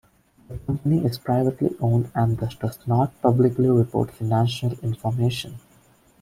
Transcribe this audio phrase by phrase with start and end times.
[0.49, 5.59] The company is privately owned and thus does not publicly report financial information.